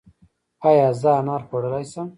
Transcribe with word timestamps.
ایا 0.69 0.87
زه 1.01 1.09
انار 1.19 1.41
خوړلی 1.47 1.85
شم؟ 1.91 2.07